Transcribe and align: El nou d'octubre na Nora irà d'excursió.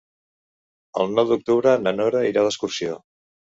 El 1.03 1.13
nou 1.19 1.29
d'octubre 1.33 1.75
na 1.83 1.95
Nora 2.01 2.25
irà 2.33 2.49
d'excursió. 2.51 3.01